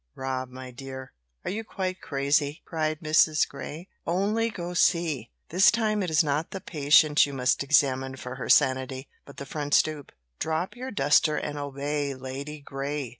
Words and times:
'""Rob, 0.15 0.49
my 0.49 0.71
dear, 0.71 1.13
are 1.45 1.51
you 1.51 1.63
quite 1.63 2.01
crazy?" 2.01 2.63
cried 2.65 3.01
Mrs. 3.01 3.47
Grey. 3.47 3.87
"Only 4.07 4.49
go 4.49 4.73
see! 4.73 5.29
This 5.49 5.69
time 5.69 6.01
it 6.01 6.09
is 6.09 6.23
not 6.23 6.49
the 6.49 6.59
patient 6.59 7.27
you 7.27 7.33
must 7.35 7.61
examine 7.61 8.15
for 8.15 8.37
her 8.37 8.49
sanity, 8.49 9.09
but 9.27 9.37
the 9.37 9.45
front 9.45 9.75
stoop. 9.75 10.11
Drop 10.39 10.75
your 10.75 10.89
duster 10.89 11.35
and 11.35 11.59
obey, 11.59 12.15
Lady 12.15 12.61
Grey!" 12.61 13.09